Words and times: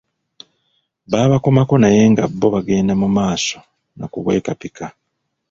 Baabakomako 1.11 1.75
naye 1.81 2.01
nga 2.11 2.23
bo 2.39 2.47
bagenda 2.55 2.93
mu 3.01 3.07
maaso 3.17 3.57
na 3.97 4.05
kubwekapika. 4.11 4.85